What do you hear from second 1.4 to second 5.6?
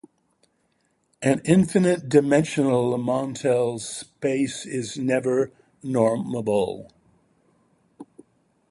infinite-dimensional Montel space is never